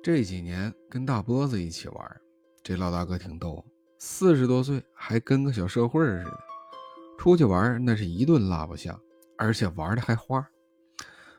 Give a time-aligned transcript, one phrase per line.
[0.00, 2.16] 这几年跟大波子一起玩，
[2.62, 3.64] 这老大哥挺逗，
[3.98, 6.38] 四十多岁还跟个小社会似的。
[7.18, 8.98] 出去玩那是一顿拉不下，
[9.36, 10.46] 而且玩的还花，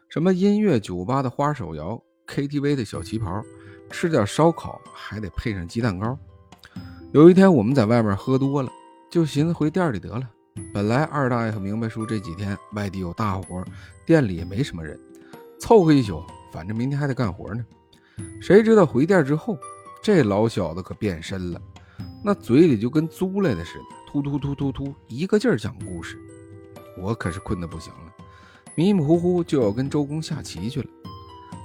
[0.09, 3.41] 什么音乐酒吧的花手摇，KTV 的小旗袍，
[3.89, 6.19] 吃点烧烤还得配上鸡蛋糕。
[7.13, 8.69] 有一天我们在外面喝多了，
[9.09, 10.29] 就寻思回店里得了。
[10.73, 13.63] 本来二大爷和明白叔这几天外地有大活，
[14.05, 14.99] 店里也没什么人，
[15.59, 16.21] 凑合一宿，
[16.51, 17.65] 反正明天还得干活呢。
[18.41, 19.57] 谁知道回店之后，
[20.01, 21.61] 这老小子可变身了，
[22.23, 26.17] 那嘴里就跟租来的似的，突突突突突，一个劲儿讲故事。
[26.97, 28.13] 我可是困得不行了，
[28.75, 30.87] 迷迷糊糊就要跟周公下棋去了。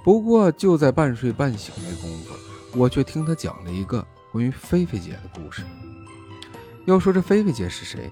[0.05, 2.35] 不过就在半睡半醒的功夫，
[2.79, 5.63] 我却听他讲了一个关于菲菲姐的故事。
[6.85, 8.11] 要说这菲菲姐是谁？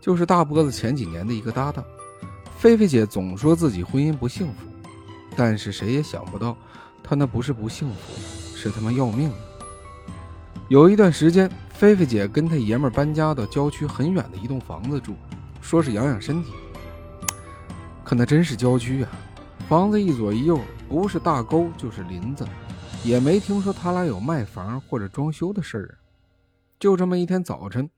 [0.00, 1.84] 就是大波子前几年的一个搭档，
[2.56, 4.66] 菲菲姐总说自己婚姻不幸福，
[5.36, 6.56] 但是谁也想不到，
[7.02, 9.32] 他那不是不幸福，是他妈要命。
[10.68, 15.16] 有一段时间，菲菲姐跟她爷们搬家到郊区很远的一栋房子住，
[15.60, 16.52] 说是养养身体。
[18.04, 19.10] 可那真是郊区啊，
[19.68, 22.46] 房子一左一右，不是大沟就是林子，
[23.02, 25.98] 也没听说他俩有卖房或者装修的事儿。
[26.78, 27.90] 就这么一天早晨。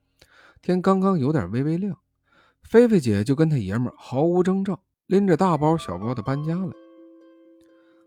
[0.61, 1.97] 天刚刚有点微微亮，
[2.63, 6.71] 菲菲姐就跟她爷们毫无征兆拎着大包小包的搬家了。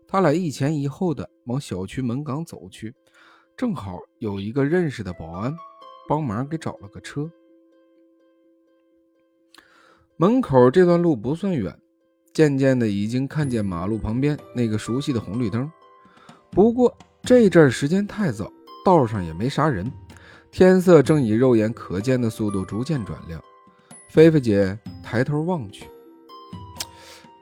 [0.07, 2.95] 他俩一前一后的往小区门岗走去，
[3.57, 5.53] 正好有一个认识的保安
[6.07, 7.29] 帮忙给找了个车。
[10.15, 11.77] 门口这段路不算远，
[12.33, 15.69] 渐渐的已经看见马路旁边那个熟悉的红绿灯。
[16.49, 18.51] 不过这阵时间太早，
[18.85, 19.91] 道上也没啥人。
[20.49, 23.39] 天色正以肉眼可见的速度逐渐转亮，
[24.09, 25.85] 菲菲姐抬头望去，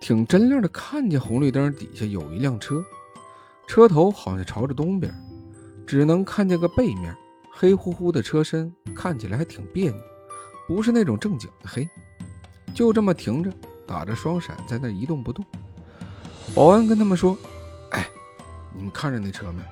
[0.06, 2.86] 挺真亮的，看见红绿灯底下有一辆车，
[3.66, 5.12] 车头好像朝着东边，
[5.88, 7.12] 只能看见个背面，
[7.52, 10.00] 黑乎乎的车身看起来还挺别扭，
[10.68, 11.90] 不是那种正经的黑。
[12.72, 13.52] 就这么停着，
[13.88, 15.44] 打着双闪，在那一动不动。
[16.54, 17.36] 保安跟他们说
[17.90, 18.08] ：“哎，
[18.76, 19.64] 你们看着那车没？”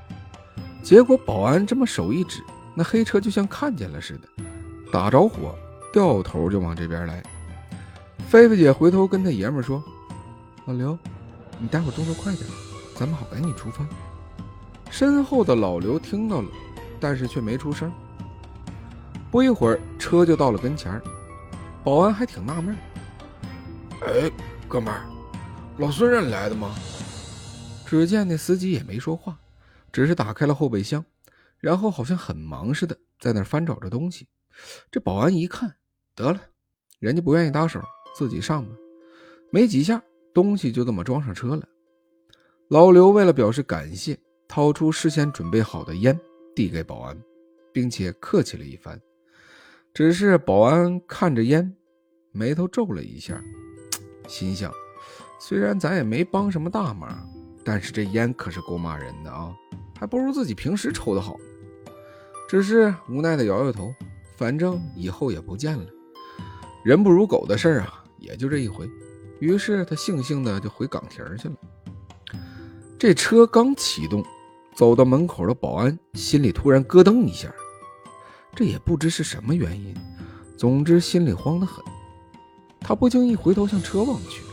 [0.82, 2.42] 结果保安这么手一指。
[2.74, 4.28] 那黑车就像看见了似的，
[4.92, 5.54] 打着火，
[5.94, 7.22] 掉头就往这边来。
[8.28, 9.84] 菲菲姐回头跟她爷们说
[10.66, 10.98] ：“老刘，
[11.60, 12.48] 你待会动作快点，
[12.96, 13.86] 咱们好赶紧出发。”
[14.90, 16.50] 身后的老刘听到了，
[17.00, 17.92] 但是却没出声。
[19.32, 21.02] 不一会儿，车就到了跟前儿
[21.84, 22.78] 保安还挺纳闷
[24.06, 24.32] ：“哎，
[24.68, 25.06] 哥们儿，
[25.80, 26.74] 老孙让你来的吗？”
[27.86, 29.38] 只见那司机也没说话，
[29.92, 31.04] 只是打开了后备箱。
[31.60, 34.28] 然后好像很忙似的，在那翻找着东西。
[34.92, 35.76] 这保安一看，
[36.14, 36.40] 得了，
[37.00, 37.82] 人家不愿意搭手，
[38.16, 38.76] 自己上吧。
[39.50, 41.64] 没几下，东西就这么装上车了。
[42.70, 44.18] 老刘为了表示感谢，
[44.48, 46.20] 掏出事先准备好的烟，
[46.56, 47.16] 递给保安，
[47.72, 49.00] 并且客气了一番。
[49.94, 51.76] 只是保安看着烟，
[52.32, 53.40] 眉头皱了一下，
[54.28, 54.72] 心想：
[55.40, 57.30] 虽然咱也没帮什么大忙，
[57.64, 59.54] 但是这烟可是够骂人的啊，
[60.00, 61.38] 还不如自己平时抽的好。
[62.50, 63.94] 只是无奈的摇摇头，
[64.36, 65.86] 反正以后也不见了。
[66.84, 68.90] 人不如狗的事儿啊，也就这一回。
[69.44, 71.56] 于是他悻悻的就回岗亭去了。
[72.98, 74.24] 这车刚启动，
[74.74, 77.54] 走到门口的保安心里突然咯噔一下，
[78.56, 79.94] 这也不知是什么原因，
[80.56, 81.84] 总之心里慌得很。
[82.80, 84.44] 他不经意回头向车望去，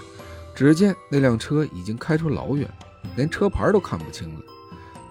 [0.57, 2.69] 只见那辆车已经开出老远，
[3.15, 4.41] 连车牌都看不清了，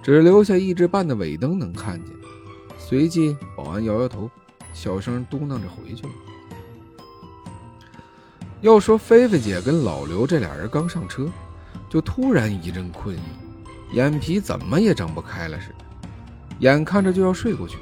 [0.04, 2.14] 只留下一只半的尾灯能看见。
[2.78, 4.30] 随即，保安摇摇头，
[4.74, 6.10] 小声嘟囔着回去了。
[8.62, 11.30] 要说菲菲姐跟老刘这俩人刚上车，
[11.90, 13.20] 就突然一阵困意，
[13.94, 15.86] 眼皮怎么也睁不开了似的，
[16.60, 17.78] 眼看着就要睡过去。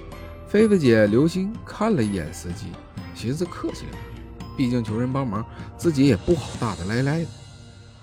[0.47, 2.67] 菲菲姐留心看了一眼司机，
[3.16, 4.21] 寻思客气两句，
[4.55, 5.43] 毕竟求人帮忙，
[5.77, 7.29] 自己也不好大大咧咧的。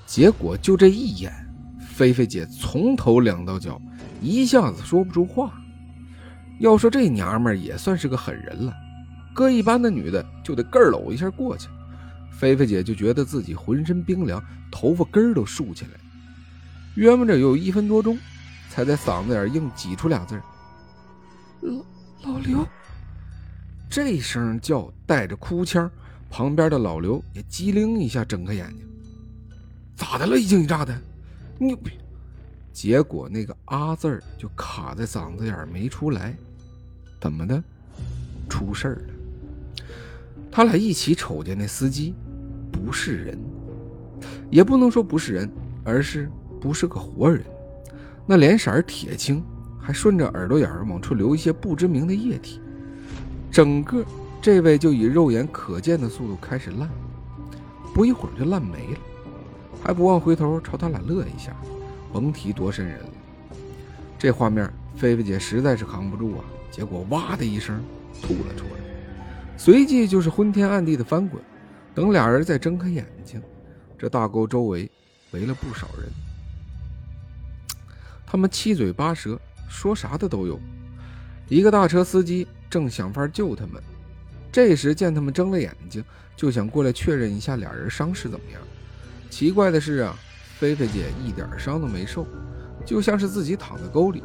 [0.05, 1.33] 结果就这一眼，
[1.79, 3.81] 菲菲姐从头凉到脚，
[4.21, 5.53] 一下子说不出话。
[6.59, 8.73] 要说这娘们也算是个狠人了，
[9.33, 11.69] 搁一般的女的就得个搂一下过去。
[12.39, 15.91] 菲菲姐就觉得自己浑身冰凉，头发根儿都竖起来。
[16.97, 18.19] 约摸着有一分多钟，
[18.71, 20.41] 才在嗓子眼硬挤出俩字
[21.61, 21.73] 老
[22.23, 22.67] 老刘。”
[23.89, 25.91] 这声叫带着哭腔，
[26.29, 28.87] 旁边的老刘也机灵一下，睁开眼睛
[29.95, 30.37] ：“咋的了？
[30.37, 31.01] 一惊一乍的，
[31.59, 31.77] 你……”
[32.73, 36.37] 结果那个“啊”字儿就卡在嗓子眼没出来，
[37.21, 37.63] 怎么的？
[38.49, 39.14] 出事儿了！
[40.57, 42.15] 他俩一起瞅见那司机
[42.71, 43.37] 不是人，
[44.51, 45.51] 也不能说不是人，
[45.83, 46.31] 而是
[46.61, 47.43] 不是个活人。
[48.25, 49.43] 那脸色铁青，
[49.81, 52.61] 还顺着耳朵眼儿往出流一些不知名的液体。
[53.51, 54.05] 整个
[54.41, 56.89] 这位就以肉眼可见的速度开始烂，
[57.93, 58.99] 不一会儿就烂没了，
[59.83, 61.53] 还不忘回头朝他俩乐一下，
[62.13, 63.09] 甭提多瘆人了。
[64.17, 67.83] 这画面，菲菲姐实在是扛不住啊，结果哇的一声
[68.23, 68.84] 吐了出来，
[69.57, 71.43] 随即就是昏天暗地的翻滚。
[71.95, 73.41] 等俩人再睁开眼睛，
[73.97, 74.91] 这大沟周围
[75.31, 76.09] 围了不少人，
[78.27, 80.59] 他们七嘴八舌，说啥的都有。
[81.49, 83.81] 一个大车司机正想法救他们，
[84.51, 86.03] 这时见他们睁了眼睛，
[86.35, 88.61] 就想过来确认一下俩人伤势怎么样。
[89.31, 90.17] 奇怪的是啊，
[90.59, 92.27] 菲菲姐一点伤都没受，
[92.85, 94.21] 就像是自己躺在沟里，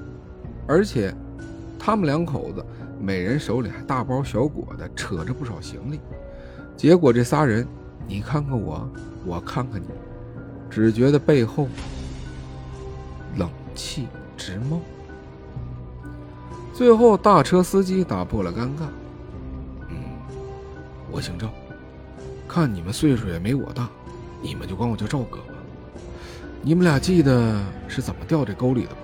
[0.67, 1.13] 而且
[1.77, 2.65] 他们两口子
[2.99, 5.99] 每人手里还大包小裹的扯着不少行李。
[6.75, 7.65] 结果这仨人，
[8.07, 8.87] 你看看我，
[9.25, 9.87] 我看看你，
[10.69, 11.67] 只觉得背后
[13.37, 14.81] 冷气直冒。
[16.73, 18.83] 最后，大车司机打破了尴尬
[19.89, 19.97] ：“嗯，
[21.11, 21.49] 我姓赵，
[22.47, 23.89] 看你们岁数也没我大，
[24.41, 25.53] 你们就管我叫赵哥吧。
[26.61, 29.01] 你们俩记得是怎么掉这沟里的不？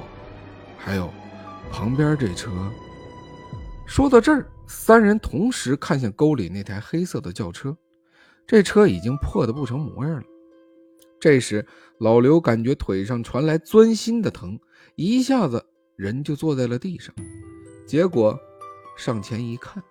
[0.77, 1.09] 还有，
[1.71, 2.51] 旁边这车。”
[3.85, 4.51] 说到这儿。
[4.67, 7.77] 三人同时看向沟里那台黑色的轿车，
[8.47, 10.23] 这车已经破得不成模样了。
[11.19, 11.63] 这时，
[11.99, 14.59] 老刘感觉腿上传来钻心的疼，
[14.95, 15.63] 一下子
[15.95, 17.13] 人就坐在了地上。
[17.85, 18.35] 结果
[18.97, 19.83] 上前一看，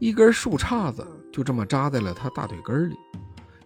[0.00, 2.96] 一根树杈子就这么扎在了他大腿根里。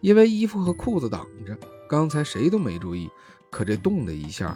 [0.03, 1.57] 因为衣服和裤子挡着，
[1.89, 3.09] 刚才谁都没注意。
[3.51, 4.55] 可这动的一下，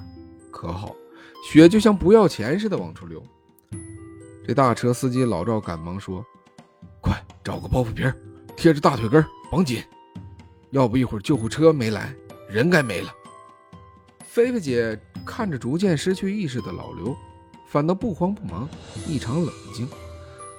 [0.51, 0.95] 可好，
[1.51, 3.23] 血就像不要钱似的往出流。
[4.47, 6.25] 这大车司机老赵赶忙说
[7.03, 8.05] ：“快找个包袱皮
[8.57, 9.83] 贴着大腿根绑紧，
[10.71, 12.15] 要不一会儿救护车没来，
[12.49, 13.13] 人该没了。”
[14.25, 17.13] 菲菲姐看着逐渐失去意识的老刘，
[17.67, 18.69] 反倒不慌不忙，
[19.05, 19.89] 异常冷静。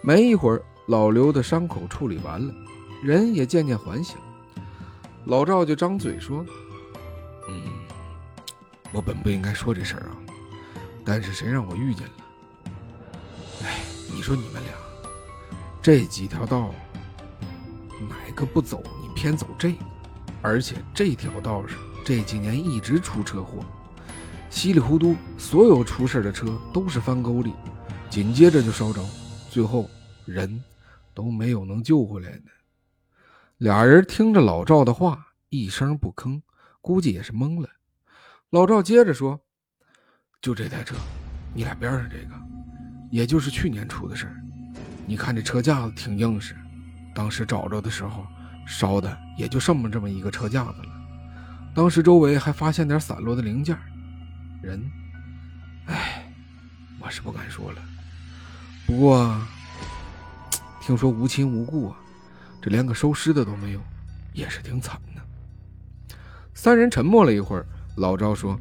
[0.01, 2.54] 没一会儿，老刘的伤口处理完了，
[3.01, 4.18] 人也渐渐缓醒。
[5.24, 6.45] 老赵就张嘴说
[7.48, 7.62] ：“嗯，
[8.92, 10.18] 我本不应该说这事儿啊，
[11.06, 12.13] 但是谁让我遇见了？”
[14.18, 14.74] 你说你们俩
[15.80, 16.74] 这几条道
[18.10, 18.81] 哪个不走？
[19.00, 19.86] 你偏走这个，
[20.42, 23.64] 而且这条道上这几年一直出车祸，
[24.50, 27.54] 稀里糊涂，所有出事的车都是翻沟里，
[28.10, 29.06] 紧接着就烧着，
[29.52, 29.88] 最后
[30.25, 30.64] 人
[31.14, 32.46] 都没有能救回来的。
[33.58, 36.42] 俩人听着老赵的话，一声不吭，
[36.81, 37.69] 估计也是懵了。
[38.50, 39.40] 老赵接着说
[40.42, 40.96] ：“就这台车，
[41.54, 42.36] 你俩边上这个。”
[43.09, 44.36] 也就是去年出的事儿，
[45.06, 46.56] 你看这车架子挺硬实，
[47.15, 48.25] 当时找着的时候
[48.65, 50.89] 烧的也就剩这么一个车架子了。
[51.74, 53.77] 当时周围还发现点散落的零件，
[54.62, 54.83] 人，
[55.86, 56.30] 哎，
[57.00, 57.81] 我是不敢说了。
[58.86, 59.39] 不过
[60.81, 61.98] 听说无亲无故啊，
[62.62, 63.81] 这连个收尸的都没有，
[64.33, 65.21] 也是挺惨的。
[66.54, 67.65] 三人沉默了一会儿，
[67.95, 68.59] 老赵说：“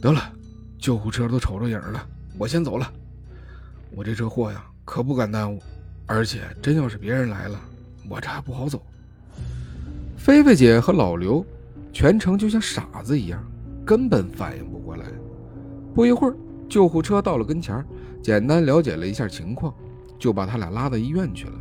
[0.00, 0.32] 得了，
[0.78, 2.04] 救护车都瞅着影了，
[2.38, 2.90] 我先走了。”
[4.00, 5.60] 我这车祸呀，可不敢耽误，
[6.06, 7.60] 而且真要是别人来了，
[8.08, 8.80] 我这还不好走。
[10.16, 11.44] 菲菲姐和老刘
[11.92, 13.44] 全程就像傻子一样，
[13.84, 15.04] 根本反应不过来。
[15.94, 16.34] 不一会儿，
[16.66, 17.84] 救护车到了跟前，
[18.22, 19.74] 简单了解了一下情况，
[20.18, 21.52] 就把他俩拉到医院去了。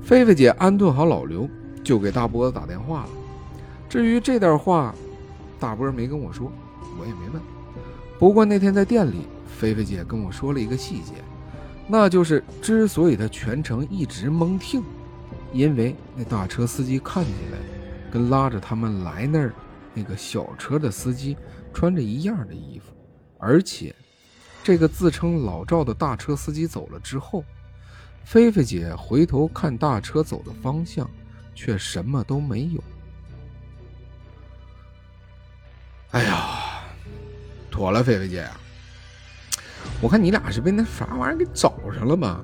[0.00, 1.50] 菲菲姐安顿好老刘，
[1.82, 3.10] 就给大波子打电话了。
[3.88, 4.94] 至于这段话，
[5.58, 6.52] 大波没跟我说，
[7.00, 7.42] 我也没问。
[8.16, 11.14] 不过那天在店里，菲菲姐跟我说了一个细节。
[11.90, 14.84] 那就是之所以他全程一直蒙听，
[15.54, 17.58] 因为那大车司机看起来
[18.12, 19.54] 跟拉着他们来那儿
[19.94, 21.34] 那个小车的司机
[21.72, 22.94] 穿着一样的衣服，
[23.38, 23.94] 而且
[24.62, 27.42] 这个自称老赵的大车司机走了之后，
[28.22, 31.10] 菲菲姐回头看大车走的方向，
[31.54, 32.84] 却什么都没有。
[36.10, 36.82] 哎呀，
[37.70, 38.46] 妥了，菲菲姐。
[40.00, 42.40] 我看你俩是被那啥玩意儿给找找上了吧？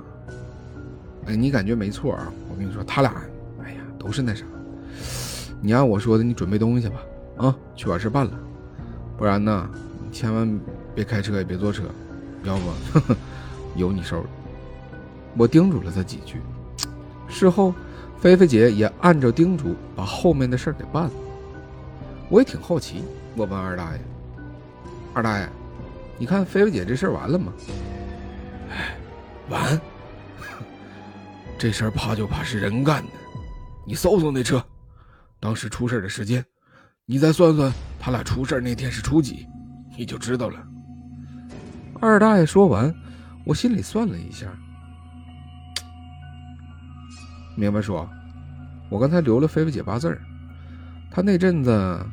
[1.27, 2.33] 哎，你感觉没错啊！
[2.51, 3.15] 我跟你说，他俩，
[3.63, 4.45] 哎呀，都是那啥。
[5.61, 6.97] 你按我说的，你准备东西吧，
[7.37, 8.33] 啊，去把事办了。
[9.19, 9.69] 不然呢，
[10.03, 10.61] 你千万
[10.95, 11.83] 别开车，也别坐车，
[12.43, 13.15] 要不
[13.77, 14.25] 有你受。
[15.37, 16.41] 我叮嘱了他几句。
[17.29, 17.75] 事后，
[18.19, 21.11] 菲菲姐也按照叮嘱把后面的事给办了。
[22.31, 23.03] 我也挺好奇，
[23.37, 24.01] 我问二大爷
[25.13, 25.49] ：“二大爷。”
[26.17, 27.53] 你看菲菲姐这事儿完了吗？
[28.71, 28.97] 哎，
[29.49, 29.81] 完。
[31.59, 33.11] 这事儿怕就怕是人干的。
[33.87, 34.65] 你搜搜那车，
[35.39, 36.45] 当时出事的时间，
[37.07, 39.47] 你再算算他俩出事那天是初几，
[39.97, 40.59] 你就知道了。
[42.01, 42.93] 二大爷说完，
[43.45, 44.47] 我心里算了一下，
[47.57, 48.09] 明白说，
[48.91, 50.21] 我刚才留了菲菲姐八字儿，
[51.11, 52.07] 她那阵子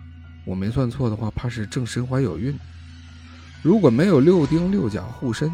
[0.46, 2.58] 我没算错的话，怕是正身怀有孕。
[3.64, 5.52] 如果没有六丁六甲护身，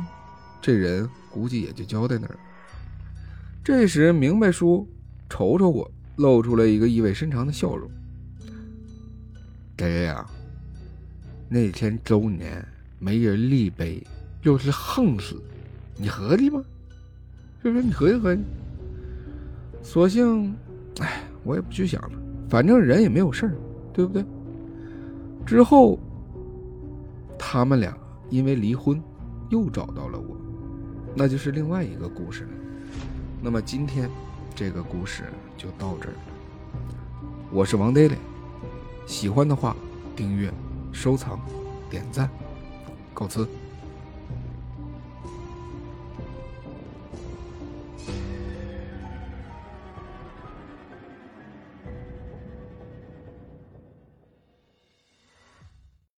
[0.68, 2.38] 这人估计也就交代那儿。
[3.64, 4.86] 这时，明白叔
[5.30, 7.90] 瞅瞅我，露出了一个意味深长的笑容。
[9.78, 10.30] 大爷呀，
[11.48, 12.68] 那天周年
[13.00, 14.06] 没人立碑，
[14.42, 15.42] 又是横死，
[15.96, 16.62] 你合计吗？
[17.64, 17.82] 是不是？
[17.82, 18.42] 你合计合计。
[19.82, 20.54] 索性，
[21.00, 22.20] 哎，我也不去想了，
[22.50, 23.56] 反正人也没有事儿，
[23.94, 24.22] 对不对？
[25.46, 25.98] 之后，
[27.40, 27.98] 他们俩
[28.30, 29.02] 因为离婚，
[29.50, 30.37] 又找到了我，
[31.20, 32.50] 那就是另外一个故事了。
[33.42, 34.08] 那么今天
[34.54, 35.24] 这个故事
[35.58, 36.20] 就到这儿了。
[37.52, 38.16] 我是王爹爹
[39.08, 39.76] 喜欢的话
[40.16, 40.54] 订阅、
[40.92, 41.40] 收藏、
[41.90, 42.30] 点赞，
[43.16, 43.48] 告辞。